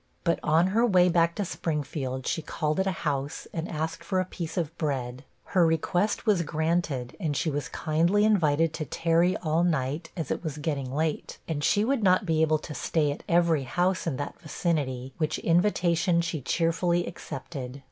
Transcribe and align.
But 0.23 0.39
on 0.41 0.69
her 0.73 0.83
way 0.83 1.09
back 1.09 1.35
to 1.35 1.45
Springfield, 1.45 2.25
she 2.25 2.41
called 2.41 2.79
at 2.79 2.87
a 2.87 2.91
house 3.05 3.45
and 3.53 3.69
asked 3.69 4.03
for 4.03 4.19
a 4.19 4.25
piece 4.25 4.57
of 4.57 4.75
bread; 4.79 5.23
her 5.53 5.63
request 5.63 6.25
was 6.25 6.41
granted, 6.41 7.15
and 7.19 7.37
she 7.37 7.51
was 7.51 7.69
kindly 7.69 8.25
invited 8.25 8.73
to 8.73 8.85
tarry 8.85 9.37
all 9.43 9.63
night, 9.63 10.09
as 10.17 10.31
it 10.31 10.43
was 10.43 10.57
getting 10.57 10.91
late, 10.91 11.37
and 11.47 11.63
she 11.63 11.85
would 11.85 12.01
not 12.01 12.25
be 12.25 12.41
able 12.41 12.57
to 12.57 12.73
stay 12.73 13.11
at 13.11 13.21
every 13.29 13.65
house 13.65 14.07
in 14.07 14.15
that 14.17 14.39
vicinity, 14.39 15.13
which 15.19 15.37
invitation 15.37 16.19
she 16.19 16.41
cheerfully 16.41 17.05
accepted. 17.05 17.79